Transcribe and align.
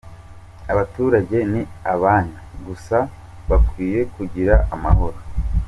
Abaturage 0.71 1.37
ni 1.51 1.61
abanyu 1.93 2.39
gusa 2.67 2.97
bakwiye 3.49 3.99
kugira 4.15 4.53
amahoro. 4.75 5.17